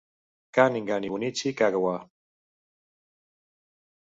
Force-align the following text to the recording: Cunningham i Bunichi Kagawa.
Cunningham 0.57 1.03
i 1.03 1.09
Bunichi 1.15 1.53
Kagawa. 1.59 1.93